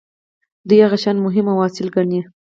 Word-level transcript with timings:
دي 0.67 0.75
هغه 0.85 0.97
شیان 1.03 1.17
مهم 1.25 1.45
او 1.51 1.57
اصیل 1.67 1.87
ګڼي. 1.95 2.19